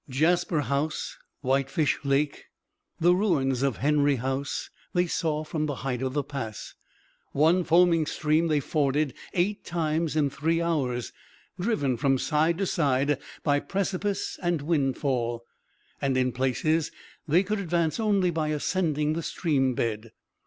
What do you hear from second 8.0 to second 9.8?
stream they forded eight